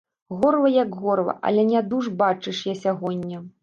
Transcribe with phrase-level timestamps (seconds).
[0.39, 3.49] Горла як горла, але нядуж, бачыш, я сягоння.